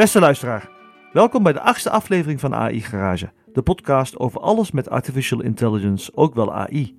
[0.00, 0.70] Beste luisteraar,
[1.12, 6.10] welkom bij de achtste aflevering van AI Garage, de podcast over alles met artificial intelligence,
[6.14, 6.96] ook wel AI.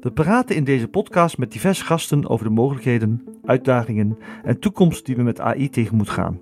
[0.00, 5.16] We praten in deze podcast met diverse gasten over de mogelijkheden, uitdagingen en toekomst die
[5.16, 6.40] we met AI tegemoet gaan.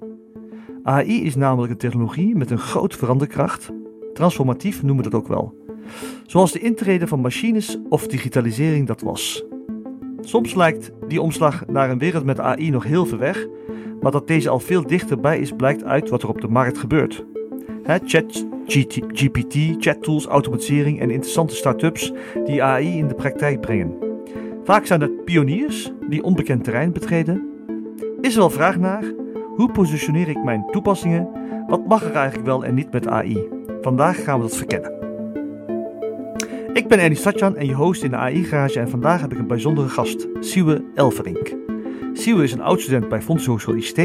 [0.82, 3.70] AI is namelijk een technologie met een grote veranderkracht.
[4.14, 5.54] Transformatief noemen we dat ook wel.
[6.26, 9.44] Zoals de intrede van machines of digitalisering dat was.
[10.28, 13.46] Soms lijkt die omslag naar een wereld met AI nog heel ver weg,
[14.00, 17.24] maar dat deze al veel dichterbij is blijkt uit wat er op de markt gebeurt.
[18.04, 18.46] Chat,
[19.12, 22.12] GPT, chattools, automatisering en interessante start-ups
[22.44, 23.94] die AI in de praktijk brengen.
[24.64, 27.48] Vaak zijn het pioniers die onbekend terrein betreden.
[28.20, 29.04] Is er wel vraag naar?
[29.56, 31.28] Hoe positioneer ik mijn toepassingen?
[31.66, 33.48] Wat mag er eigenlijk wel en niet met AI?
[33.80, 34.97] Vandaag gaan we dat verkennen.
[36.78, 39.46] Ik ben Ernie Satjan en je host in de AI-garage en vandaag heb ik een
[39.46, 41.54] bijzondere gast, Siwe Elverink.
[42.12, 43.96] Siwe is een oud-student bij Fonds Hogeschool ICT,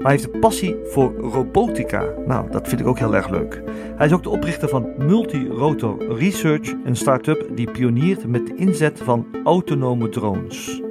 [0.00, 2.14] maar heeft een passie voor robotica.
[2.26, 3.62] Nou, dat vind ik ook heel erg leuk.
[3.96, 9.00] Hij is ook de oprichter van Multirotor Research, een start-up die pioniert met de inzet
[9.04, 10.82] van autonome drones.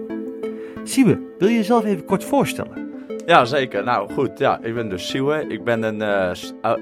[0.84, 2.89] Siwe, wil je jezelf even kort voorstellen?
[3.30, 3.84] Ja, zeker.
[3.84, 5.46] Nou goed, ja, ik ben dus Siwe.
[5.48, 6.38] Ik ben een, er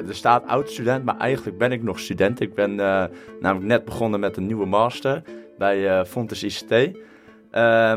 [0.09, 2.39] staat oud-student, maar eigenlijk ben ik nog student.
[2.39, 3.03] Ik ben uh,
[3.39, 5.21] namelijk net begonnen met een nieuwe master
[5.57, 6.71] bij uh, Fontes ICT.
[6.71, 6.93] Um,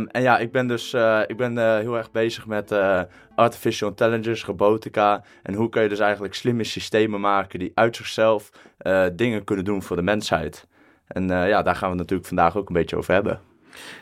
[0.07, 0.95] en ja, ik ben dus
[1.27, 2.75] ik ben, heel erg bezig met
[3.35, 5.25] artificial intelligence, robotica.
[5.43, 8.51] En hoe kun je dus eigenlijk slimme systemen maken die uit zichzelf
[9.13, 10.67] dingen kunnen doen voor de mensheid.
[11.07, 13.50] En ja, daar gaan we het natuurlijk vandaag ook een beetje over hebben.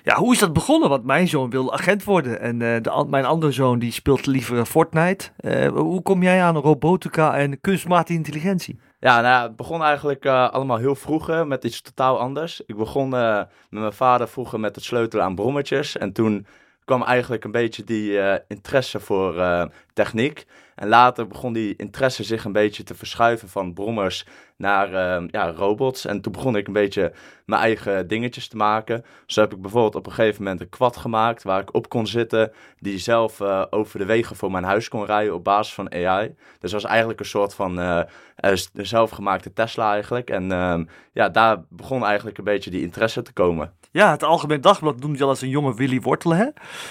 [0.04, 0.88] Ja, hoe is dat begonnen?
[0.88, 4.64] Want mijn zoon wil agent worden en uh, de, mijn andere zoon die speelt liever
[4.64, 5.30] Fortnite.
[5.40, 8.80] Uh, hoe kom jij aan robotica en kunstmatige intelligentie?
[9.00, 12.60] Ja, nou, het begon eigenlijk allemaal heel vroeg met iets totaal anders.
[12.66, 15.96] Ik begon met mijn vader vroeger met het sleutelen aan brommetjes.
[15.96, 16.46] En toen
[16.84, 19.34] kwam eigenlijk een beetje die interesse voor
[19.98, 20.46] techniek.
[20.74, 24.26] En later begon die interesse zich een beetje te verschuiven van brommers
[24.56, 26.04] naar uh, ja, robots.
[26.04, 27.12] En toen begon ik een beetje
[27.44, 29.04] mijn eigen dingetjes te maken.
[29.26, 32.06] Zo heb ik bijvoorbeeld op een gegeven moment een quad gemaakt waar ik op kon
[32.06, 32.52] zitten.
[32.78, 36.26] Die zelf uh, over de wegen voor mijn huis kon rijden op basis van AI.
[36.26, 38.02] Dus dat was eigenlijk een soort van uh,
[38.72, 40.30] zelfgemaakte Tesla eigenlijk.
[40.30, 43.72] En ehm, ja, daar begon eigenlijk een beetje die interesse te komen.
[43.90, 46.38] Ja, het Algemeen Dagblad noemde je al als een jonge Willy Wortelen.
[46.38, 46.46] Hè?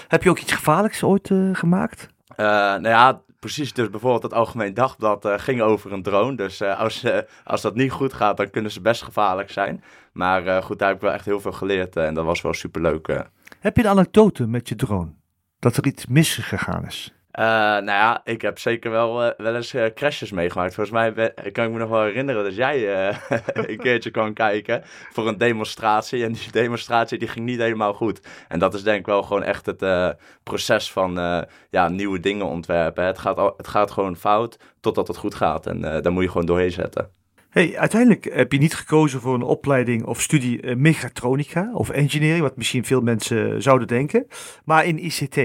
[0.07, 2.15] Heb je ook iets gevaarlijks ooit gemaakt?
[2.45, 6.35] Nou ja, precies, dus bijvoorbeeld het Algemeen Dagblad uh, ging over een drone.
[6.35, 7.05] Dus uh, als,
[7.43, 9.83] als dat niet goed gaat, dan kunnen ze best gevaarlijk zijn.
[10.11, 13.23] Maar goed, daar heb ik wel echt heel veel geleerd en dat was wel superleuk.
[13.59, 15.11] Heb je een anekdote met je drone?
[15.59, 17.16] Dat er iets misgegaan is?
[17.39, 20.73] Uh, nou ja, ik heb zeker wel, uh, wel eens uh, crashes meegemaakt.
[20.73, 23.09] Volgens mij kan ik me nog wel herinneren dat jij
[23.53, 24.81] een keertje kwam kijken
[25.11, 26.23] voor een demonstratie.
[26.23, 28.21] En die demonstratie die ging niet helemaal goed.
[28.47, 33.05] En dat is denk ik wel gewoon echt het proces van ja, nieuwe dingen ontwerpen.
[33.05, 35.67] Het gaat, het gaat gewoon fout totdat het goed gaat.
[35.67, 37.16] En daar moet je gewoon doorheen zetten.
[37.57, 42.41] Hey, uiteindelijk heb je niet gekozen voor een opleiding of studie uh, mechatronica of engineering,
[42.41, 44.27] wat misschien veel mensen zouden denken,
[44.65, 45.37] maar in ICT.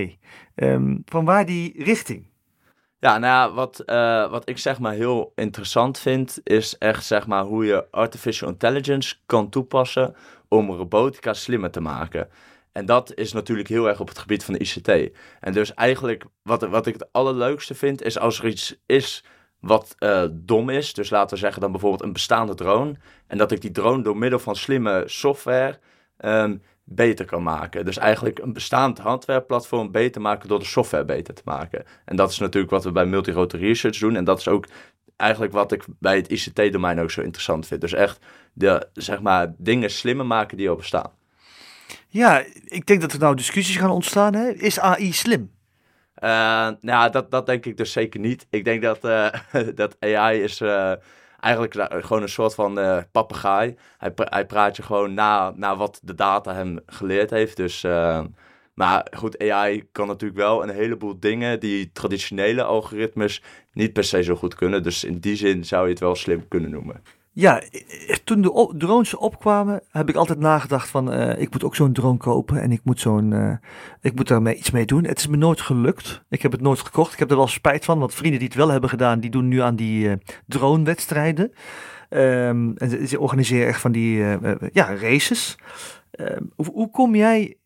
[0.55, 2.27] Um, van waar die richting?
[2.99, 7.27] Ja, nou ja, wat, uh, wat ik zeg maar heel interessant vind, is echt zeg
[7.27, 10.15] maar hoe je artificial intelligence kan toepassen
[10.49, 12.29] om robotica slimmer te maken.
[12.73, 15.17] En dat is natuurlijk heel erg op het gebied van de ICT.
[15.41, 19.25] En dus eigenlijk wat, wat ik het allerleukste vind, is als er iets is
[19.63, 20.95] wat uh, dom is.
[20.95, 22.95] Dus laten we zeggen dan bijvoorbeeld een bestaande drone.
[23.27, 25.79] En dat ik die drone door middel van slimme software
[26.25, 27.85] um, beter kan maken.
[27.85, 31.85] Dus eigenlijk een bestaand hardwareplatform beter maken door de software beter te maken.
[32.05, 34.17] En dat is natuurlijk wat we bij Multirotor Research doen.
[34.17, 34.67] En dat is ook
[35.17, 37.81] eigenlijk wat ik bij het ICT-domein ook zo interessant vind.
[37.81, 38.19] Dus echt
[38.53, 41.11] de, zeg maar, dingen slimmer maken die al bestaan.
[42.09, 44.35] Ja, ik denk dat er nou discussies gaan ontstaan.
[44.35, 44.51] Hè?
[44.51, 45.51] Is AI slim?
[46.25, 48.47] Uh, nou, dat, dat denk ik dus zeker niet.
[48.51, 49.29] Ik denk dat, uh,
[49.75, 50.93] dat AI is uh,
[51.41, 53.77] eigenlijk gewoon een soort van papegaai.
[53.99, 57.57] Hij, hij praat je gewoon na, na wat de data hem geleerd heeft.
[57.57, 57.83] Dus,
[58.75, 63.43] maar goed, AI kan natuurlijk wel een heleboel dingen die traditionele algoritmes
[63.73, 64.83] niet per se zo goed kunnen.
[64.83, 67.03] Dus in die zin zou je het wel slim kunnen noemen.
[67.35, 67.63] Ja,
[68.25, 72.17] toen de drones opkwamen, heb ik altijd nagedacht van, uh, ik moet ook zo'n drone
[72.17, 73.57] kopen en ik moet zo'n, uh,
[74.01, 75.05] ik moet daarmee iets mee doen.
[75.05, 76.23] Het is me nooit gelukt.
[76.29, 77.13] Ik heb het nooit gekocht.
[77.13, 79.49] Ik heb er wel spijt van, want vrienden die het wel hebben gedaan, die doen
[79.49, 80.13] nu aan die uh,
[80.47, 81.53] drone-wedstrijden.
[82.11, 84.17] Um, en ze organiseren echt van die,
[84.73, 85.59] ja, races.
[86.21, 87.57] Um, hoe, hoe, kom jij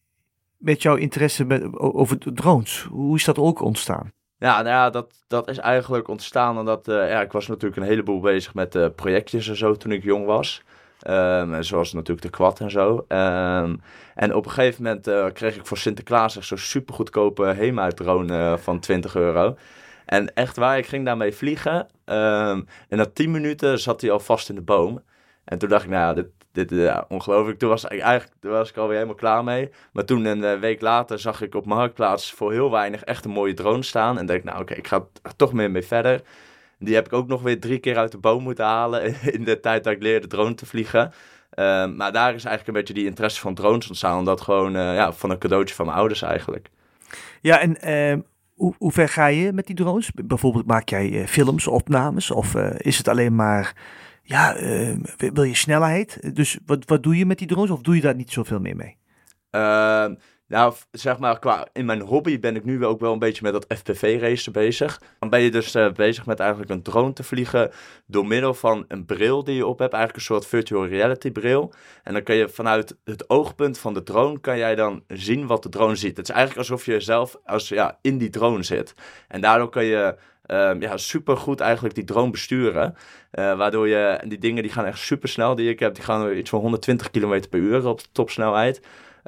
[0.57, 2.87] met jouw interesse met, over drones?
[2.91, 4.13] Hoe is dat ook ontstaan?
[4.39, 7.89] Ja, nou ja, dat, dat is eigenlijk ontstaan omdat uh, ja, ik was natuurlijk een
[7.89, 10.63] heleboel bezig met uh, projectjes en zo toen ik jong was.
[11.09, 13.05] Um, zoals natuurlijk de kwad en zo.
[13.09, 13.81] Um,
[14.15, 18.81] en op een gegeven moment uh, kreeg ik voor Sinterklaas echt zo'n supergoedkope HEMA-drone van
[18.81, 19.57] 20 euro.
[20.07, 21.87] En echt waar, ik ging daarmee vliegen.
[22.05, 25.03] Ehm, en na 10 minuten zat hij al vast in de boom.
[25.45, 26.23] En toen dacht ik, nou ja,
[26.57, 27.59] dit ja, ongelooflijk.
[27.59, 29.71] Toen was ik eigenlijk was ik alweer helemaal klaar mee.
[29.93, 33.31] Maar toen een eh, week later zag ik op Marktplaats voor heel weinig echt een
[33.31, 34.19] mooie drone staan.
[34.19, 36.23] En ik, nou oké, ik ga er toch meer mee verder.
[36.79, 39.61] Die heb ik ook nog weer drie keer uit de boom moeten halen in de
[39.61, 41.13] tijd dat ik leerde drone te vliegen.
[41.51, 44.19] Ehm, maar daar is eigenlijk een beetje die interesse van drones ontstaan.
[44.19, 46.71] Omdat gewoon uh, ja, van een cadeautje van mijn ouders eigenlijk.
[47.41, 48.23] Ja, en uh,
[48.55, 50.11] hoe, hoe, ver ga je met die drones?
[50.15, 52.31] Bijvoorbeeld maak jij films, opnames?
[52.31, 53.75] Of eh, is het alleen maar,
[54.27, 54.57] ja,
[55.17, 56.35] wil je snelheid?
[56.35, 57.71] Dus wat, wat doe je met die drones?
[57.71, 58.97] Of doe je daar niet zoveel meer mee?
[59.51, 60.15] Ehm,
[60.49, 63.53] nou, zeg maar, qua, in mijn hobby ben ik nu ook wel een beetje met
[63.53, 65.01] dat FPV-racen bezig.
[65.19, 67.71] Dan ben je dus uh, bezig met eigenlijk een drone te vliegen
[68.07, 69.93] door middel van een bril die je op hebt.
[69.93, 71.73] Eigenlijk een soort virtual reality bril.
[72.03, 75.63] En dan kun je vanuit het oogpunt van de drone, kan jij dan zien wat
[75.63, 76.17] de drone ziet.
[76.17, 78.95] Het is eigenlijk alsof je zelf als, ja, in die drone zit.
[79.29, 80.17] En daardoor kun je
[80.81, 82.97] ja, super goed eigenlijk die drone besturen.
[83.33, 86.33] Uh, waardoor je, die dingen die gaan echt super snel die ik heb, die gaan
[86.33, 88.81] iets van 120 km per uur op topsnelheid.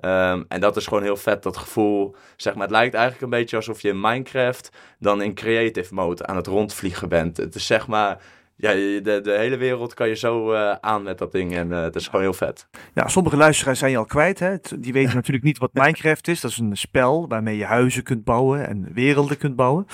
[0.05, 2.17] Um, en dat is gewoon heel vet, dat gevoel.
[2.37, 6.27] Zeg maar, het lijkt eigenlijk een beetje alsof je in Minecraft dan in creative mode
[6.27, 7.37] aan het rondvliegen bent.
[7.37, 8.21] Het is zeg maar,
[8.61, 11.83] ja, de, de hele wereld kan je zo uh, aan met dat ding en uh,
[11.83, 12.69] het is gewoon heel vet.
[12.95, 14.39] Ja, sommige luisteraars zijn je al kwijt.
[14.39, 14.57] Hè?
[14.79, 16.41] Die weten natuurlijk niet wat Minecraft is.
[16.41, 19.87] Dat is een spel waarmee je huizen kunt bouwen en werelden kunt bouwen.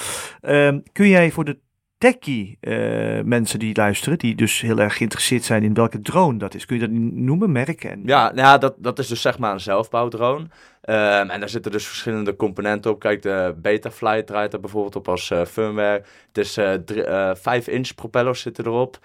[0.43, 1.59] Um, kun jij voor de
[2.05, 6.55] techie uh, mensen die luisteren, die dus heel erg geïnteresseerd zijn in welke drone dat
[6.55, 6.67] is.
[6.67, 7.91] Kun je dat noemen, merken?
[7.91, 8.03] En...
[8.05, 10.47] Ja, nou ja dat, dat is dus zeg maar een zelfbouwdrone.
[10.89, 13.01] Um, en daar zitten dus verschillende componenten op.
[13.01, 16.03] Kijk, de Betafly draait er bijvoorbeeld op als uh, firmware.
[16.33, 18.99] Is uh, 5 inch propellers zitten erop,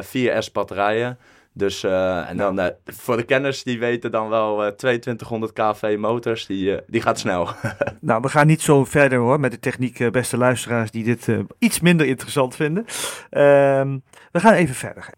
[0.00, 1.18] 4 S batterijen.
[1.58, 5.96] Dus, uh, en dan uh, voor de kenners die weten dan wel uh, 2200 kV
[5.98, 7.48] motors, die, die gaat snel.
[8.00, 11.28] nou, we gaan niet zo verder hoor met de techniek, beste luisteraars die dit
[11.58, 12.84] iets minder interessant vinden.
[13.30, 13.98] Ehm,
[14.32, 15.08] we gaan even verder.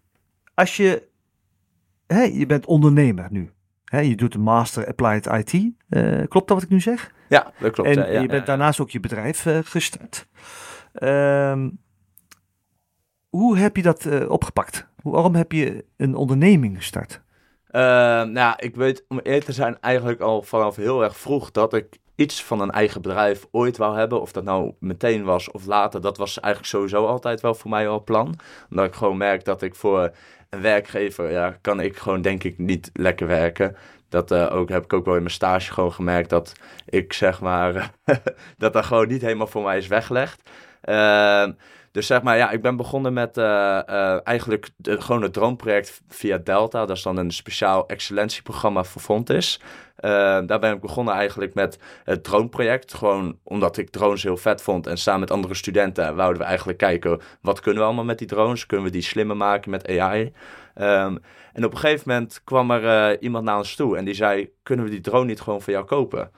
[0.53, 1.07] Als je,
[2.07, 3.51] hè, je bent ondernemer nu,
[3.85, 5.51] hè, je doet een Master Applied IT,
[6.29, 7.11] klopt dat wat ik nu zeg?
[7.29, 7.89] Ja, dat klopt.
[7.89, 10.27] En ja, ja, je bent daarnaast ook je bedrijf gestart.
[11.03, 11.79] Um,
[13.29, 14.87] hoe heb je dat opgepakt?
[15.01, 17.21] Waarom heb je een onderneming gestart?
[17.71, 17.81] Uh,
[18.23, 21.97] nou, ik weet om eerlijk te zijn eigenlijk al vanaf heel erg vroeg dat ik
[22.15, 24.21] iets van een eigen bedrijf ooit wou hebben.
[24.21, 27.87] Of dat nou meteen was of later, dat was eigenlijk sowieso altijd wel voor mij
[27.87, 28.35] al plan.
[28.69, 30.11] Omdat ik gewoon merk dat ik voor
[30.49, 33.75] een werkgever, ja, kan ik gewoon denk ik niet lekker werken.
[34.09, 36.53] Dat uh, ook, heb ik ook wel in mijn stage gewoon gemerkt dat
[36.85, 37.91] ik zeg maar,
[38.57, 40.49] dat dat gewoon niet helemaal voor mij is weggelegd.
[40.83, 41.47] Uh,
[41.91, 43.43] dus zeg maar, ja, ik ben begonnen met uh,
[43.89, 46.85] uh, eigenlijk gewoon het droomproject via Delta.
[46.85, 49.59] Dat is dan een speciaal excellentieprogramma voor Fontis.
[49.99, 50.11] Uh,
[50.45, 52.93] daar ben ik begonnen eigenlijk met het droomproject.
[52.93, 54.87] Gewoon omdat ik drones heel vet vond.
[54.87, 57.21] En samen met andere studenten wouden we eigenlijk kijken...
[57.41, 58.65] wat kunnen we allemaal met die drones?
[58.65, 60.33] Kunnen we die slimmer maken met AI?
[60.73, 61.17] Ehm,
[61.53, 64.49] en op een gegeven moment kwam er iemand naar ons toe en die zei...
[64.63, 66.31] kunnen we die drone niet gewoon voor jou kopen?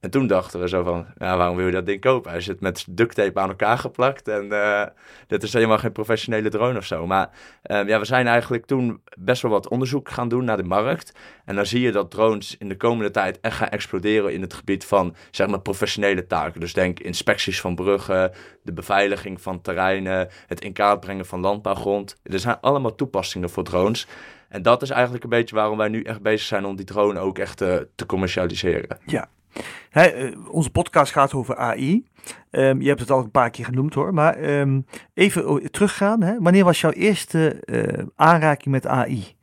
[0.00, 2.30] En toen dachten we zo van, ja, waarom wil je dat ding kopen?
[2.30, 4.82] Hij zit met duct tape aan elkaar geplakt en uh,
[5.26, 7.06] dit is helemaal geen professionele drone of zo.
[7.06, 7.30] Maar
[7.66, 11.12] uh, ja, we zijn eigenlijk toen best wel wat onderzoek gaan doen naar de markt.
[11.44, 14.54] En dan zie je dat drones in de komende tijd echt gaan exploderen in het
[14.54, 16.60] gebied van, zeg maar, professionele taken.
[16.60, 22.16] Dus denk inspecties van bruggen, de beveiliging van terreinen, het in kaart brengen van landbouwgrond.
[22.22, 24.06] Er zijn allemaal toepassingen voor drones.
[24.48, 27.18] En dat is eigenlijk een beetje waarom wij nu echt bezig zijn om die drone
[27.18, 28.98] ook echt uh, te commercialiseren.
[29.06, 29.28] Ja,
[29.90, 32.08] He, onze podcast gaat over AI.
[32.50, 34.14] Um, je hebt het al een paar keer genoemd hoor.
[34.14, 36.22] Maar um, even teruggaan.
[36.22, 36.40] Hè.
[36.40, 39.36] Wanneer was jouw eerste uh, aanraking met AI?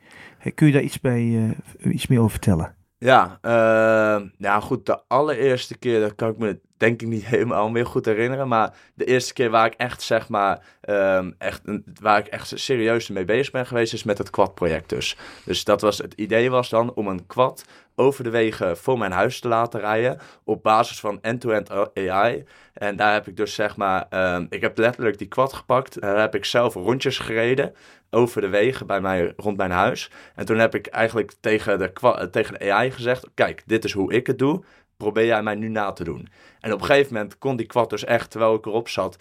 [0.53, 2.75] Kun je daar iets, bij, uh, iets meer over vertellen?
[2.99, 7.69] Ja, uh, nou goed, de allereerste keer, dat kan ik me denk ik niet helemaal
[7.69, 8.47] meer goed herinneren.
[8.47, 11.61] Maar de eerste keer waar ik echt, zeg maar, um, echt,
[12.01, 15.17] waar ik echt serieus mee bezig ben geweest, is met het quad-project dus.
[15.45, 17.63] Dus dat was, het idee was dan om een quad
[17.99, 22.45] over de wegen voor mijn huis te laten rijden op basis van end-to-end AI.
[22.73, 26.01] En daar heb ik dus zeg maar, um, ik heb letterlijk die quad gepakt.
[26.01, 27.73] Daar heb ik zelf rondjes gereden
[28.09, 30.11] over de wegen bij mij rond mijn huis.
[30.35, 34.13] En toen heb ik eigenlijk tegen de, tegen de AI gezegd: Kijk, dit is hoe
[34.13, 34.63] ik het doe.
[34.97, 36.27] Probeer jij mij nu na te doen.
[36.59, 39.17] En op een gegeven moment kon die quad dus echt, terwijl ik erop zat,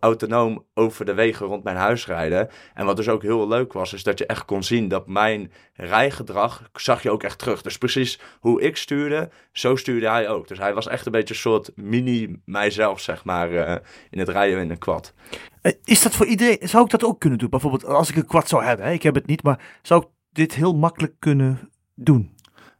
[0.00, 2.48] autonoom over de wegen rond mijn huis rijden.
[2.74, 5.52] En wat dus ook heel leuk was, is dat je echt kon zien dat mijn
[5.74, 7.62] rijgedrag zag je ook echt terug.
[7.62, 10.48] Dus precies hoe ik stuurde, zo stuurde hij ook.
[10.48, 13.76] Dus hij was echt een beetje een soort mini mijzelf, zeg maar, uh,
[14.10, 15.14] in het rijden in een quad.
[15.62, 17.50] Uh, is dat voor iedereen, zou ik dat ook kunnen doen?
[17.50, 18.92] Bijvoorbeeld als ik een quad zou hebben, hè?
[18.92, 22.35] ik heb het niet, maar zou ik dit heel makkelijk kunnen doen?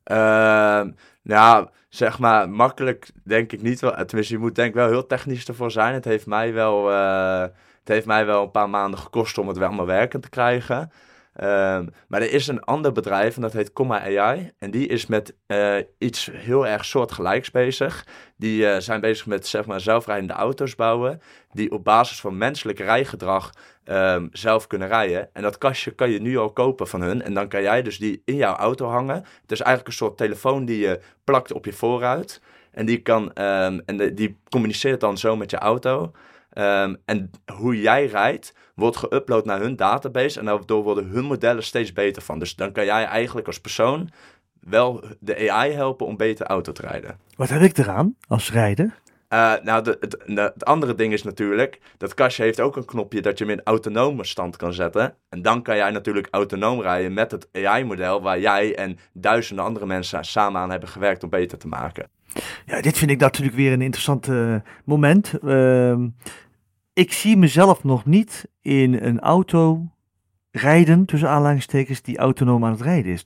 [0.07, 0.91] Ehm,
[1.23, 4.05] nou, zeg maar, makkelijk denk ik niet wel.
[4.05, 5.95] Tenminste, je moet denk ik wel heel technisch ervoor zijn.
[5.95, 9.59] Het heeft mij wel, eh, het heeft mij wel een paar maanden gekost om het
[9.59, 10.91] wel maar werken te krijgen.
[11.37, 14.51] Ehm, maar er is een ander bedrijf en dat heet Comma AI.
[14.59, 18.07] En die is met eh, iets heel erg soortgelijks bezig.
[18.37, 21.21] Die eh, zijn bezig met zeg maar, zelfrijdende auto's bouwen.
[21.53, 23.51] Die op basis van menselijk rijgedrag
[23.85, 25.29] um, zelf kunnen rijden.
[25.33, 27.23] En dat kastje kan je nu al kopen van hun.
[27.23, 29.25] En dan kan jij dus die in jouw auto hangen.
[29.43, 32.41] Het is eigenlijk een soort telefoon die je plakt op je voorruit.
[32.71, 36.13] En die, kan, um, en die communiceert dan zo met je auto.
[36.59, 40.39] Um, en hoe jij rijdt, wordt geüpload naar hun database.
[40.39, 42.39] En daardoor worden hun modellen steeds beter van.
[42.39, 44.11] Dus dan kan jij eigenlijk als persoon
[44.61, 47.19] wel de AI helpen om beter auto te rijden.
[47.37, 49.01] Wat heb ik eraan als rijder?
[49.33, 53.21] Uh, nou, de, het, het, andere ding is natuurlijk, dat kastje heeft ook een knopje
[53.21, 55.15] dat je hem in autonome stand kan zetten.
[55.29, 59.87] En dan kan jij natuurlijk autonoom rijden met het AI-model waar jij en duizenden andere
[59.87, 62.09] mensen samen aan hebben gewerkt om beter te maken.
[62.67, 65.35] Ja, dit vind ik natuurlijk weer een interessant uh, moment.
[65.43, 65.97] Uh,
[66.97, 69.89] ik zie mezelf nog niet in een auto
[70.51, 73.25] rijden, tussen aanleidingstekens, die autonoom aan het rijden is.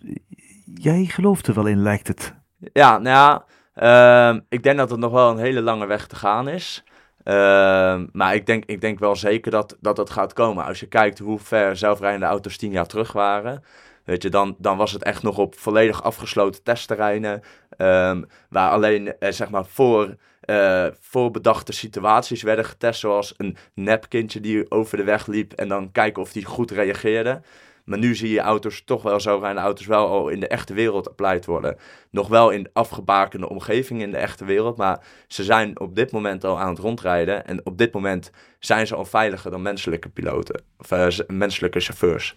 [0.74, 2.34] Jij gelooft er wel in, lijkt het.
[2.72, 6.16] Ja, nou ja, uh, ik denk dat het nog wel een hele lange weg te
[6.16, 6.84] gaan is.
[7.24, 10.64] Uh, maar ik denk, ik denk wel zeker dat, dat gaat komen.
[10.64, 13.64] Als je kijkt hoe ver zelfrijdende auto's tien jaar terug waren.
[14.04, 17.42] Weet je, dan, dan was het echt nog op volledig afgesloten testterreinen.
[17.78, 20.16] Um, waar alleen eh, zeg maar voor
[20.50, 23.00] uh, voorbedachte situaties werden getest.
[23.00, 27.40] Zoals een nepkindje die over de weg liep en dan kijken of die goed reageerde.
[27.84, 30.74] Maar nu zie je auto's toch wel zo rijden auto's wel al in de echte
[30.74, 31.76] wereld applied worden.
[32.10, 36.44] Nog wel in afgebakende omgeving in de echte wereld, maar ze zijn op dit moment
[36.44, 37.46] al aan het rondrijden.
[37.46, 42.34] En op dit moment zijn ze al veiliger dan menselijke piloten, of uh, menselijke chauffeurs.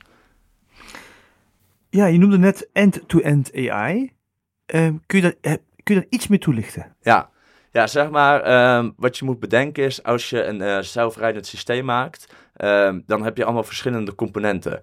[1.89, 4.11] Ja, je noemde net end-to-end AI.
[4.73, 5.53] Uh, kun, je dat, uh,
[5.83, 6.95] kun je daar iets meer toelichten?
[7.01, 7.29] Ja,
[7.73, 11.85] ja, zeg maar, um, wat je moet bedenken is, als je een uh, zelfrijdend systeem
[11.85, 14.81] maakt, um, dan heb je allemaal verschillende componenten.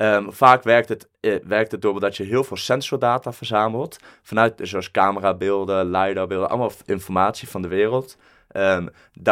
[0.00, 4.90] Um, vaak werkt het, uh, werkt het doordat je heel veel sensordata verzamelt, vanuit zoals
[4.90, 8.16] camerabeelden, LiDAR-beelden, allemaal informatie van de wereld.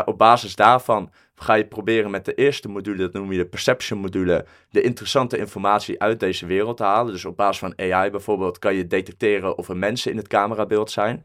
[0.05, 3.99] Op basis daarvan ga je proberen met de eerste module, dat noem je de perception
[3.99, 7.13] module, de interessante informatie uit deze wereld te halen.
[7.13, 10.91] Dus op basis van AI bijvoorbeeld kan je detecteren of er mensen in het camerabeeld
[10.91, 11.25] zijn.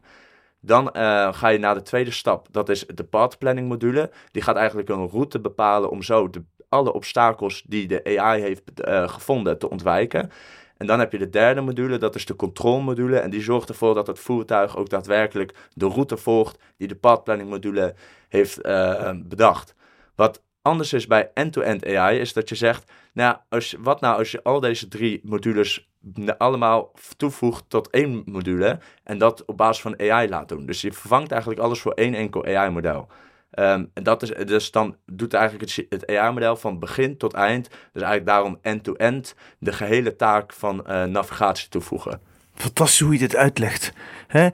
[0.66, 4.10] Dan uh, ga je naar de tweede stap, dat is de path planning module.
[4.30, 8.62] Die gaat eigenlijk een route bepalen om zo de, alle obstakels die de AI heeft
[8.88, 10.30] uh, gevonden te ontwijken.
[10.76, 13.18] En dan heb je de derde module, dat is de controlmodule.
[13.18, 17.24] En die zorgt ervoor dat het voertuig ook daadwerkelijk de route volgt die de path
[17.24, 17.94] planning module
[18.28, 19.74] heeft uh, bedacht.
[20.14, 24.30] Wat anders is bij end-to-end AI, is dat je zegt, nou, als, wat nou als
[24.30, 25.88] je al deze drie modules
[26.38, 30.66] allemaal toevoegt tot één module en dat op basis van AI laat doen.
[30.66, 33.08] Dus je vervangt eigenlijk alles voor één enkel AI-model.
[33.58, 38.02] Um, en dat is, dus dan doet eigenlijk het, AI-model van begin tot eind, dus
[38.02, 42.20] eigenlijk daarom end-to-end, de gehele taak van uh, navigatie toevoegen.
[42.54, 43.92] Fantastisch hoe je dit uitlegt.
[44.26, 44.48] Hè?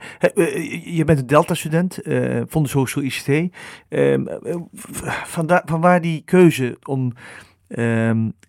[0.83, 3.55] Je bent een Delta-student, uh, van de Hogeschool ICT.
[3.89, 4.17] Uh,
[5.23, 7.13] vandaar, vanwaar die keuze om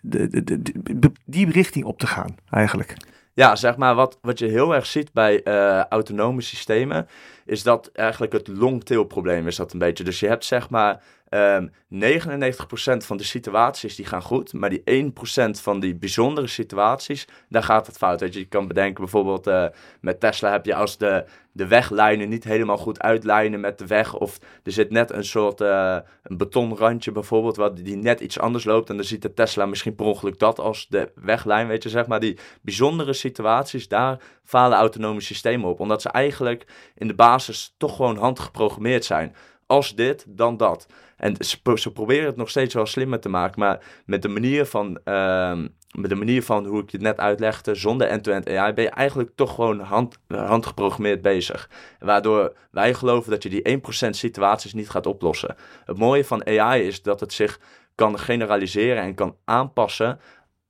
[0.00, 2.96] de, die richting op te gaan, eigenlijk?
[3.34, 7.08] Ja, zeg maar, wat, wat je heel erg ziet bij uh, autonome systemen,
[7.44, 10.04] is dat eigenlijk het long-tail probleem is dat een beetje.
[10.04, 11.02] Dus je hebt zeg maar
[11.34, 16.46] Um, ehm, 99% van de situaties die gaan goed, maar die 1% van die bijzondere
[16.46, 18.20] situaties, daar gaat het fout.
[18.20, 19.66] Weet je, je kan bedenken bijvoorbeeld uh,
[20.00, 24.14] met Tesla heb je als de, de weglijnen niet helemaal goed uitlijnen met de weg,
[24.14, 28.64] of er zit net een soort uh, een betonrandje bijvoorbeeld, wat die net iets anders
[28.64, 31.88] loopt en dan ziet de Tesla misschien per ongeluk dat als de weglijn, weet je,
[31.88, 37.14] zeg maar die bijzondere situaties, daar falen autonome systemen op, omdat ze eigenlijk in de
[37.14, 39.34] basis toch gewoon handgeprogrammeerd zijn
[39.66, 40.86] als dit, dan dat.
[41.24, 41.36] En
[41.74, 45.58] ze, proberen het nog steeds wel slimmer te maken, maar met de manier van, uh,
[45.96, 48.90] met de manier van hoe ik je het net uitlegde, zonder end-to-end AI, ben je
[48.90, 51.70] eigenlijk toch gewoon hand, handgeprogrammeerd bezig.
[51.98, 55.56] Waardoor wij geloven dat je die 1% situaties niet gaat oplossen.
[55.84, 57.60] Het mooie van AI is dat het zich
[57.94, 60.20] kan generaliseren en kan aanpassen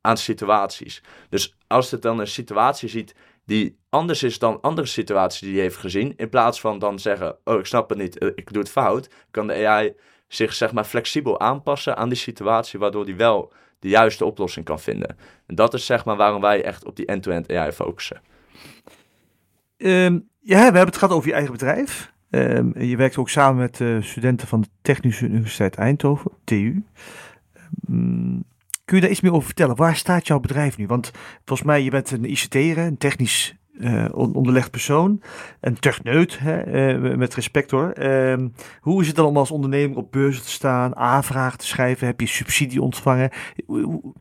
[0.00, 1.02] aan situaties.
[1.28, 3.14] Dus als het dan een situatie ziet
[3.46, 6.12] die anders is dan andere situaties die hij heeft gezien.
[6.16, 9.08] In plaats van dan zeggen, oh ik snap het niet, eh, ik doe het fout.
[9.30, 9.94] Kan de AI
[10.28, 14.80] zich zeg maar flexibel aanpassen aan die situatie, waardoor hij wel de juiste oplossing kan
[14.80, 15.16] vinden.
[15.46, 18.20] En dat is zeg maar waarom wij echt op die end-to-end AI focussen.
[19.76, 22.12] Um, ja, we hebben het gehad over je eigen bedrijf.
[22.30, 26.84] Um, je werkt ook samen met uh, studenten van de Technische Universiteit Eindhoven, TU.
[27.88, 28.44] Um,
[28.84, 29.76] Kun je daar iets meer over vertellen?
[29.76, 30.86] Waar staat jouw bedrijf nu?
[30.86, 31.10] Want
[31.44, 35.22] volgens mij, je bent een ICT'er, een technisch uh, onderlegd persoon.
[35.60, 37.92] Een techneut, hè, uh, met respect hoor.
[37.98, 38.36] Uh,
[38.80, 42.06] hoe is het dan om als ondernemer op beurzen te staan, aanvragen te schrijven?
[42.06, 43.30] Heb je subsidie ontvangen?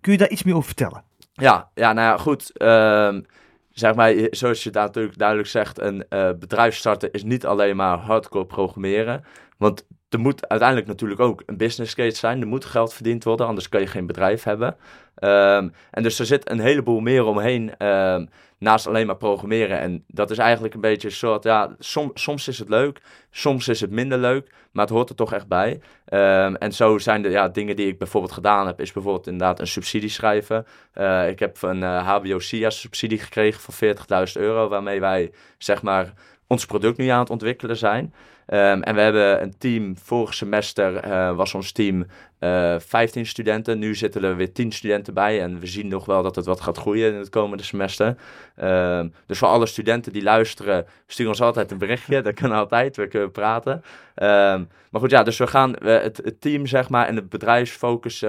[0.02, 1.04] Kun je daar iets meer over vertellen?
[1.34, 2.58] Ja, ja nou ja, goed.
[2.58, 3.22] Ehm,
[3.70, 7.76] zeg maar, zoals je daar natuurlijk duidelijk zegt, een uh, bedrijf starten is niet alleen
[7.76, 9.24] maar hardcore programmeren.
[9.58, 12.42] Want er moet uiteindelijk natuurlijk ook een business case zijn.
[12.42, 14.76] Er moet geld verdiend worden, anders kan je geen bedrijf hebben.
[15.20, 19.80] Um, en dus er zit een heleboel meer omheen um, naast alleen maar programmeren.
[19.80, 23.02] En dat is eigenlijk een beetje een soort, ja, som, soms is het leuk,
[23.32, 25.72] soms is het minder leuk, maar het hoort er toch echt bij.
[26.10, 29.60] Um, en zo zijn de ja, dingen die ik bijvoorbeeld gedaan heb, is bijvoorbeeld inderdaad
[29.60, 30.66] een subsidie schrijven.
[30.96, 33.96] Uh, ik heb een HBO-SIA-subsidie gekregen van
[34.28, 36.14] 40.000 euro, waarmee wij, zeg maar,
[36.48, 38.14] ons product nu aan het ontwikkelen zijn.
[38.48, 42.06] Um, en we hebben een team, vorig semester uh, was ons team
[42.40, 43.80] uh, eh, 15 studenten.
[43.80, 46.62] Nu zitten er weer 10 studenten bij en we zien nog wel dat het wat
[46.62, 48.16] gaat groeien in het komende semester.
[48.62, 52.22] Um, dus voor alle studenten die luisteren, stuur ons altijd een berichtje.
[52.22, 53.74] Dat kan altijd, we kunnen praten.
[53.74, 57.30] Um, maar goed, ja, dus we gaan uh, het, het, team zeg maar en het
[57.30, 58.20] bedrijfsfocus...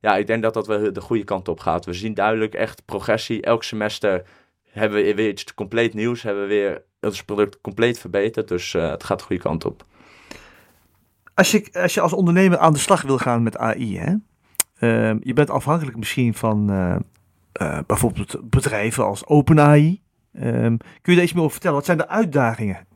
[0.00, 1.84] ja, ik denk dat dat we de goede kant op gaat.
[1.84, 3.42] We zien duidelijk echt progressie.
[3.42, 4.22] Elk semester
[4.70, 6.22] hebben we weer iets compleet nieuws.
[6.22, 8.48] Hebben we weer ons product compleet verbeterd.
[8.48, 9.84] Dus uh, het gaat de goede kant op.
[11.34, 14.14] Als je, als je als ondernemer aan de slag wil gaan met AI, hè?
[14.80, 16.96] Uh, je bent afhankelijk misschien van uh,
[17.62, 20.02] uh, bijvoorbeeld bedrijven als OpenAI.
[20.32, 21.76] Um, kun je daar iets meer over vertellen?
[21.76, 22.86] Wat zijn de uitdagingen?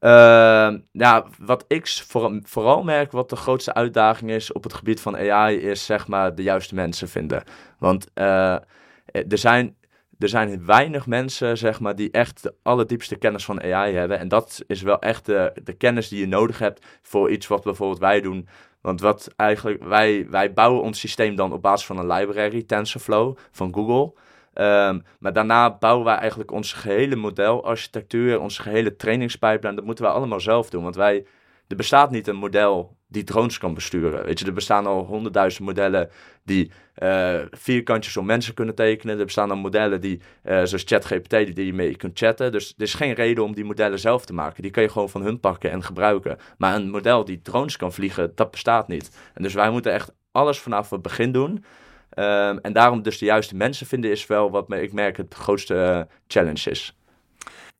[0.00, 5.00] Uh, ja, wat ik voor, vooral merk, wat de grootste uitdaging is op het gebied
[5.00, 7.42] van AI, is zeg maar de juiste mensen vinden.
[7.78, 9.76] Want er zijn
[10.22, 14.18] er zijn weinig mensen, zeg maar, die echt de allerdiepste kennis van AI hebben.
[14.18, 17.62] En dat is wel echt de, de kennis die je nodig hebt voor iets wat
[17.62, 18.48] bijvoorbeeld wij doen.
[18.80, 23.36] Want wat eigenlijk, wij, wij bouwen ons systeem dan op basis van een library, TensorFlow,
[23.50, 24.12] van Google.
[24.54, 29.76] Um, maar daarna bouwen wij eigenlijk onze gehele modelarchitectuur, onze gehele trainingspipeline.
[29.76, 30.82] Dat moeten wij allemaal zelf doen.
[30.82, 31.26] Want wij,
[31.72, 34.24] er bestaat niet een model die drones kan besturen.
[34.24, 36.10] Weet je, er bestaan al honderdduizend modellen
[36.44, 36.70] die
[37.02, 39.18] uh, vierkantjes om mensen kunnen tekenen.
[39.18, 42.52] Er bestaan al modellen die, uh, zoals ChatGPT, die, die je mee kunt chatten.
[42.52, 44.62] Dus er is geen reden om die modellen zelf te maken.
[44.62, 46.38] Die kun je gewoon van hun pakken en gebruiken.
[46.58, 49.18] Maar een model die drones kan vliegen, dat bestaat niet.
[49.34, 51.64] En dus wij moeten echt alles vanaf het begin doen.
[52.18, 55.74] Um, en daarom dus de juiste mensen vinden is wel wat ik merk het grootste
[55.74, 56.96] uh, challenge is.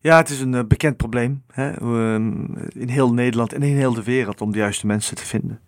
[0.02, 1.82] Ja, het is een uh, bekend probleem hè?
[1.82, 5.60] Um, in heel Nederland en in heel de wereld om de juiste mensen te vinden.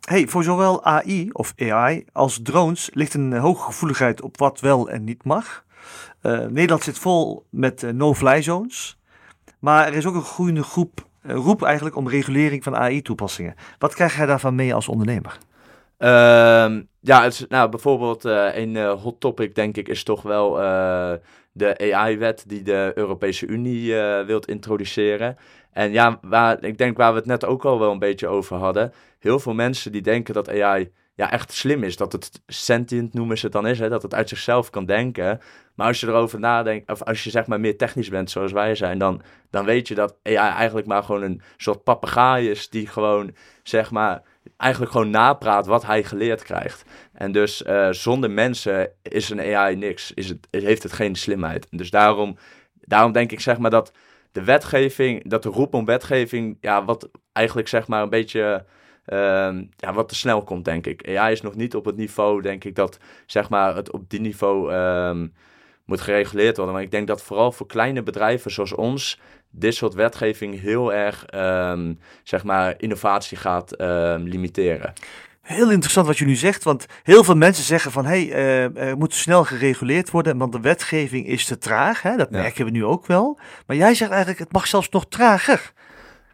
[0.00, 4.90] Hey, voor zowel AI of AI als drones ligt een hoge gevoeligheid op wat wel
[4.90, 5.64] en niet mag.
[6.22, 8.98] Uh, Nederland zit vol met no-fly zones.
[9.58, 13.54] Maar er is ook een groeiende groep, roep eigenlijk om regulering van AI-toepassingen.
[13.78, 15.38] Wat krijg jij daarvan mee als ondernemer?
[15.98, 16.08] Uh,
[17.00, 20.58] ja, het is, nou, bijvoorbeeld een hot topic denk ik is toch wel
[21.56, 25.36] de AI-wet die de Europese Unie uh, wilt introduceren.
[25.72, 28.56] En ja, waar, ik denk waar we het net ook al wel een beetje over
[28.56, 28.92] hadden.
[29.18, 31.96] Heel veel mensen die denken dat AI ja, echt slim is.
[31.96, 33.78] Dat het sentient noemen ze het dan is.
[33.78, 33.88] Hè?
[33.88, 35.40] Dat het uit zichzelf kan denken.
[35.74, 38.74] Maar als je erover nadenkt, of als je zeg maar meer technisch bent zoals wij
[38.74, 42.86] zijn, dan, dan weet je dat AI eigenlijk maar gewoon een soort papegaai is die
[42.86, 44.22] gewoon zeg maar
[44.56, 46.84] eigenlijk gewoon napraat wat hij geleerd krijgt.
[47.12, 51.66] En dus uh, zonder mensen is een AI niks, is het, heeft het geen slimheid.
[51.70, 52.36] Dus daarom,
[52.80, 53.92] daarom denk ik zeg maar dat
[54.32, 58.64] de wetgeving, dat de roep om wetgeving, ja, wat eigenlijk zeg maar een beetje,
[59.06, 61.08] uh, ja, wat te snel komt, denk ik.
[61.08, 64.20] AI is nog niet op het niveau, denk ik, dat zeg maar het op die
[64.20, 65.32] niveau um,
[65.84, 66.74] moet gereguleerd worden.
[66.74, 69.20] Maar ik denk dat vooral voor kleine bedrijven zoals ons,
[69.56, 74.92] dit soort wetgeving heel erg, um, zeg maar, innovatie gaat um, limiteren.
[75.40, 78.88] Heel interessant wat je nu zegt, want heel veel mensen zeggen van hé, hey, uh,
[78.88, 82.02] er moet snel gereguleerd worden, want de wetgeving is te traag.
[82.02, 82.16] Hè?
[82.16, 83.38] Dat merken we nu ook wel.
[83.66, 85.72] Maar jij zegt eigenlijk, het mag zelfs nog trager.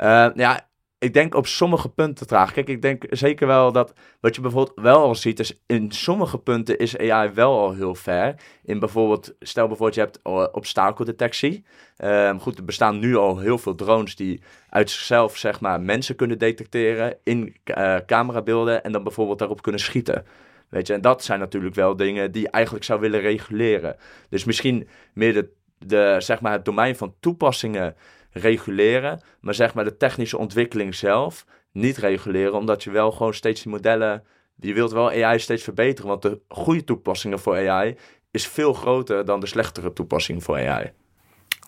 [0.01, 0.61] Uh, ja,
[1.01, 2.53] ik denk op sommige punten traag.
[2.53, 6.39] Kijk, ik denk zeker wel dat wat je bijvoorbeeld wel al ziet, is in sommige
[6.39, 8.35] punten is AI wel al heel ver.
[8.65, 11.65] In bijvoorbeeld, stel bijvoorbeeld je hebt uh, obstakeldetectie.
[12.05, 16.17] Um, goed, er bestaan nu al heel veel drones die uit zichzelf, zeg maar, mensen
[16.17, 20.25] kunnen detecteren in uh, camerabeelden en dan bijvoorbeeld daarop kunnen schieten.
[20.69, 23.97] Weet je, en dat zijn natuurlijk wel dingen die je eigenlijk zou willen reguleren.
[24.29, 27.95] Dus misschien meer de, de, zeg maar, het domein van toepassingen
[28.33, 33.63] reguleren, maar zeg maar de technische ontwikkeling zelf niet reguleren, omdat je wel gewoon steeds
[33.63, 34.25] die modellen,
[34.57, 37.97] je wilt wel AI steeds verbeteren, want de goede toepassingen voor AI
[38.31, 40.93] is veel groter dan de slechtere toepassingen voor AI.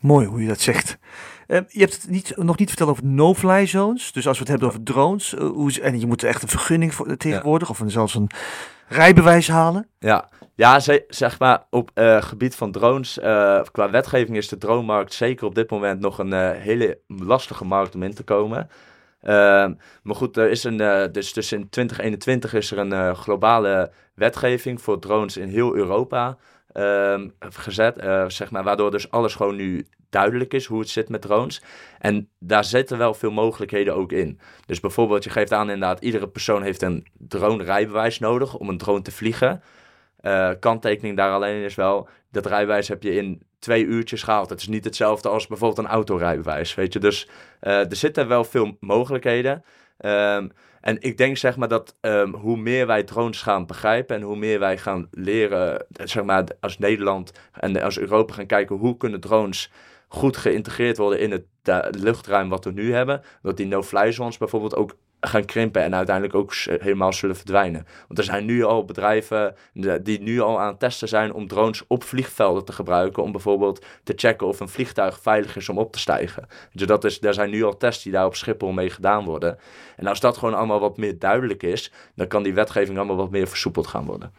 [0.03, 0.99] Mooi hoe je dat zegt.
[1.49, 4.13] Uh, je hebt het niet, nog niet verteld over no-fly zones.
[4.13, 6.95] Dus als we het hebben over drones, uh, hoe, en je moet echt een vergunning
[6.95, 7.75] voor, tegenwoordig, ja.
[7.75, 8.31] of een, zelfs een
[8.89, 9.89] rijbewijs halen.
[9.99, 13.19] Ja, ja zeg maar op uh, gebied van drones,
[13.73, 18.03] qua wetgeving is de dronemarkt zeker op dit moment nog een hele lastige markt om
[18.03, 18.69] in te komen.
[19.21, 20.77] Ehm, maar goed, er is een,
[21.13, 26.37] dus, dus in 2021 is er een globale wetgeving voor drones in heel Europa
[26.75, 28.03] uh, gezet.
[28.03, 31.63] Uh, zeg maar, waardoor dus alles gewoon nu duidelijk is hoe het zit met drones.
[31.99, 34.41] En daar zitten wel veel mogelijkheden ook in.
[34.67, 39.03] Dus bijvoorbeeld, je geeft aan inderdaad, iedere persoon heeft een drone-rijbewijs nodig om een drone
[39.03, 39.63] te vliegen.
[40.21, 44.51] Uh, kanttekening daar alleen is wel, dat rijbewijs heb je in twee uurtjes gehaald.
[44.51, 46.99] Het is niet hetzelfde als bijvoorbeeld een autorijbewijs, weet je.
[46.99, 47.29] Dus
[47.61, 49.65] uh, er zitten wel veel mogelijkheden.
[49.99, 50.53] Um,
[50.83, 54.37] en ik denk zeg maar dat um, hoe meer wij drones gaan begrijpen en hoe
[54.37, 59.21] meer wij gaan leren, zeg maar als Nederland en als Europa gaan kijken hoe kunnen
[59.21, 59.71] drones
[60.09, 61.45] goed geïntegreerd worden in het
[61.97, 63.23] luchtruim wat we nu hebben.
[63.43, 67.87] Dat die no-fly zones bijvoorbeeld ook gaan krimpen en uiteindelijk ook helemaal zullen verdwijnen.
[68.07, 69.55] Want er zijn nu al bedrijven
[70.03, 73.23] die nu al aan het testen zijn om drones op vliegvelden te gebruiken.
[73.23, 76.47] Om bijvoorbeeld te checken of een vliegtuig veilig is om op te stijgen.
[76.73, 79.59] Dus dat is, er zijn nu al tests die daar op Schiphol mee gedaan worden.
[79.97, 83.31] En als dat gewoon allemaal wat meer duidelijk is, dan kan die wetgeving allemaal wat
[83.31, 84.33] meer versoepeld gaan worden.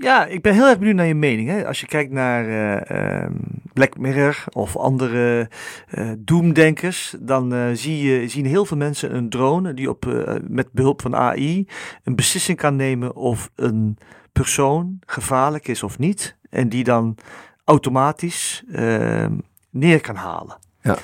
[0.00, 1.48] Ja, ik ben heel erg benieuwd naar je mening.
[1.48, 1.66] Hè?
[1.66, 2.44] Als je kijkt naar
[2.90, 3.30] uh,
[3.72, 5.50] Black Mirror of andere
[5.94, 10.72] uh, doemdenkers, dan uh, zie je, zien heel veel mensen een drone die op, met
[10.72, 11.66] behulp van AI
[12.04, 13.98] een beslissing kan nemen of een
[14.32, 16.36] persoon gevaarlijk is of niet.
[16.50, 17.16] En die dan
[17.64, 19.32] automatisch ehm,
[19.70, 20.58] neer kan halen.
[20.82, 20.96] Ja.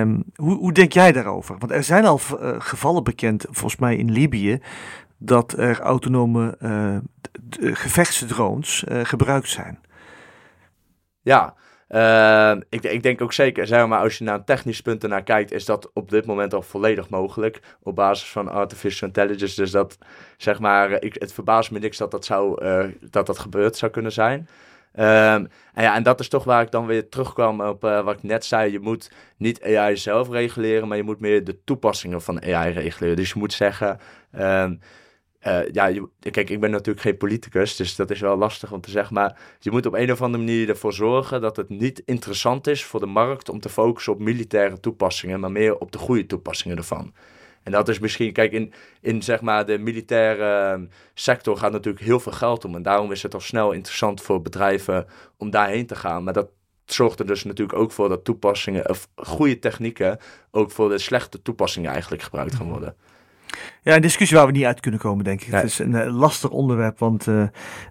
[0.00, 1.58] Um, hoe, hoe, denk jij daarover?
[1.58, 2.20] Want er zijn al
[2.58, 4.60] gevallen bekend, volgens mij in Libië,
[5.24, 6.96] dat er autonome uh,
[7.74, 9.80] gevechtsdrones uh, gebruikt zijn.
[11.20, 11.54] Ja,
[11.88, 15.52] uh, ik, ik, denk ook zeker, zeg maar, als je naar technische punten naar kijkt,
[15.52, 19.60] is dat op dit moment al volledig mogelijk op basis van artificial intelligence.
[19.60, 19.98] Dus dat,
[20.36, 22.64] zeg maar, ik, het verbaast me niks dat dat, zou,
[23.10, 24.48] dat dat gebeurd zou kunnen zijn.
[24.94, 28.22] Um, en, ja, en dat is toch waar ik dan weer terugkwam op wat ik
[28.22, 28.72] net zei.
[28.72, 33.16] Je moet niet AI zelf reguleren, maar je moet meer de toepassingen van AI reguleren.
[33.16, 34.00] Dus je moet zeggen,
[34.38, 34.80] um,
[35.46, 38.80] uh, ja, je, kijk, ik ben natuurlijk geen politicus, dus dat is wel lastig om
[38.80, 39.14] te zeggen.
[39.14, 42.84] Maar je moet op een of andere manier ervoor zorgen dat het niet interessant is
[42.84, 46.76] voor de markt om te focussen op militaire toepassingen, maar meer op de goede toepassingen
[46.76, 47.14] ervan.
[47.62, 52.04] En dat is misschien, kijk, in, in zeg maar de militaire uh, sector gaat natuurlijk
[52.04, 52.74] heel veel geld om.
[52.74, 56.24] En daarom is het al snel interessant voor bedrijven om daarheen te gaan.
[56.24, 56.50] Maar dat
[56.84, 60.18] zorgt er dus natuurlijk ook voor dat toepassingen, of goede technieken,
[60.50, 62.96] ook voor de slechte toepassingen eigenlijk gebruikt gaan worden.
[63.82, 65.52] Ja, een discussie waar we niet uit kunnen komen, denk ik.
[65.52, 67.42] Het is een uh, lastig onderwerp, want uh,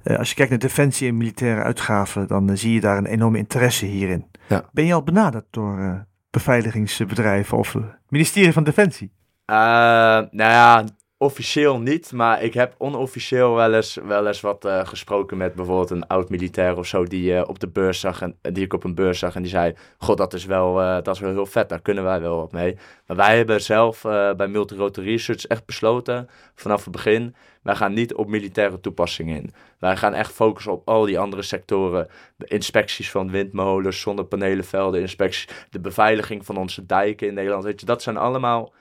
[0.04, 3.38] uh, als je kijkt naar defensie en militaire uitgaven, dan zie je daar een enorme
[3.38, 4.26] interesse hierin.
[4.48, 4.70] Ja.
[4.72, 9.12] Ben je al benaderd door beveiligingsbedrijven of het ministerie van Defensie?
[9.46, 10.84] nou ja,
[11.22, 15.90] officieel niet, maar ik heb onofficieel wel eens, wel eens wat uh, gesproken met bijvoorbeeld
[15.90, 18.96] een oud-militair of zo die uh, op de beurs zag en die ik op een
[18.96, 21.82] beurs zag en die zei, god dat is wel, dat is wel heel vet, daar
[21.82, 22.78] kunnen wij wel wat mee.
[23.08, 24.02] Maar wij hebben zelf
[24.38, 29.54] bij Multirotor Research echt besloten vanaf het begin, wij gaan niet op militaire toepassingen in.
[29.80, 35.48] Wij gaan echt focussen op al die andere sectoren, de inspecties van windmolens, zonnepanelenvelden, inspecties,
[35.70, 38.74] de beveiliging van onze dijken in Nederland, weet je, dat zijn allemaal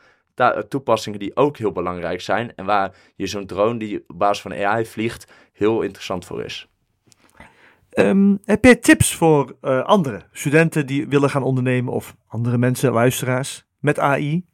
[0.68, 2.54] toepassingen die ook heel belangrijk zijn.
[2.54, 6.68] En waar je zo'n drone die op basis van AI vliegt, heel interessant voor is.
[7.94, 12.92] Um, heb jij tips voor uh, andere studenten die willen gaan ondernemen of andere mensen,
[12.92, 14.49] luisteraars, met AI?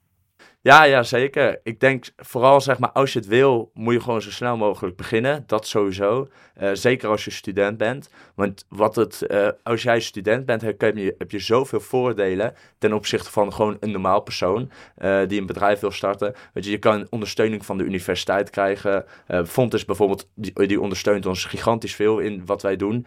[0.67, 1.61] Ja, ja, zeker.
[1.63, 4.97] Ik denk vooral, zeg maar, als je het wil, moet je gewoon zo snel mogelijk
[4.97, 5.45] beginnen.
[5.47, 6.29] Dat sowieso.
[6.61, 8.11] Uh, zeker als je student bent.
[8.35, 12.93] Want wat het, uh, als jij student bent, heb je, heb je zoveel voordelen ten
[12.93, 16.35] opzichte van gewoon een normaal persoon uh, die een bedrijf wil starten.
[16.53, 19.05] Weet je, je kan ondersteuning van de universiteit krijgen.
[19.47, 23.07] Fontes bijvoorbeeld, die, die, ondersteunt ons gigantisch veel in wat wij doen.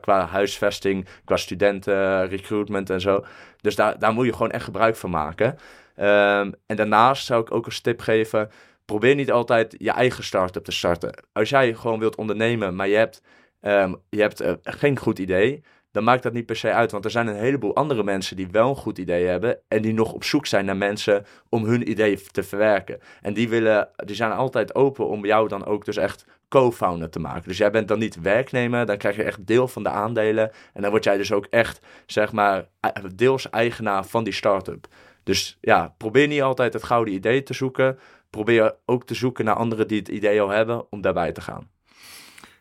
[0.00, 3.24] qua huisvesting, qua studenten, recruitment en zo.
[3.60, 5.58] Dus daar, daar moet je gewoon echt gebruik van maken.
[6.00, 8.50] Um, en daarnaast zou ik ook een tip geven:
[8.84, 11.24] probeer niet altijd je eigen start-up te starten.
[11.32, 13.22] Als jij gewoon wilt ondernemen, maar je hebt,
[13.60, 16.90] um, je hebt uh, geen goed idee, dan maakt dat niet per se uit.
[16.90, 19.94] Want er zijn een heleboel andere mensen die wel een goed idee hebben en die
[19.94, 22.98] nog op zoek zijn naar mensen om hun idee te verwerken.
[23.22, 27.18] En die, willen, die zijn altijd open om jou dan ook dus echt co-founder te
[27.18, 27.48] maken.
[27.48, 30.50] Dus jij bent dan niet werknemer, dan krijg je echt deel van de aandelen.
[30.72, 32.68] En dan word jij dus ook echt, zeg maar,
[33.14, 34.86] deels eigenaar van die start-up.
[35.28, 37.98] Dus ja, probeer niet altijd het gouden idee te zoeken.
[38.30, 41.70] Probeer ook te zoeken naar anderen die het idee al hebben om daarbij te gaan.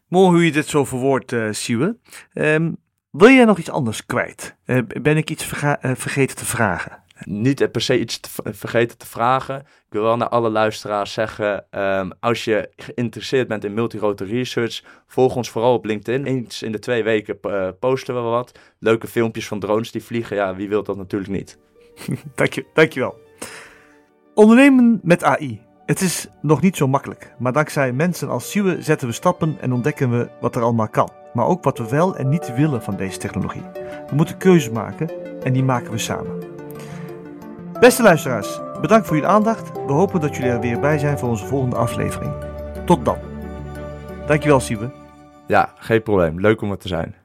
[0.08, 1.98] Mooi hoe je dit zo verwoordt, uh, Siwe.
[2.34, 2.78] Um,
[3.12, 4.56] Wil jij nog iets anders kwijt?
[4.66, 7.04] Uh, ben ik iets verga- uh, vergeten te vragen?
[7.24, 9.60] Niet per se iets te vergeten te vragen.
[9.60, 14.84] Ik wil wel naar alle luisteraars zeggen: um, als je geïnteresseerd bent in multirotor research,
[15.08, 16.26] volg ons vooral op LinkedIn.
[16.26, 18.60] Eens in de twee weken uh, posten we wat.
[18.80, 20.36] Leuke filmpjes van drones die vliegen.
[20.36, 21.58] Ja, wie wil dat natuurlijk niet?
[22.36, 23.16] Dank je, dankjewel.
[24.34, 25.62] Ondernemen met AI.
[25.86, 29.74] Het is nog niet zo makkelijk, maar dankzij mensen als Siwe zetten we stappen en
[29.74, 31.10] ontdekken we wat er allemaal kan.
[31.34, 33.64] Maar ook wat we wel en niet willen van deze technologie.
[34.10, 35.10] We moeten keuzes maken
[35.44, 36.44] en die maken we samen.
[37.80, 39.72] Beste luisteraars, bedankt voor jullie aandacht.
[39.72, 42.34] We hopen dat jullie er weer bij zijn voor onze volgende aflevering.
[42.86, 43.18] Tot dan.
[44.26, 44.92] Dankjewel, Siebe.
[45.48, 46.40] Ja, geen probleem.
[46.40, 47.16] Leuk om er te zijn.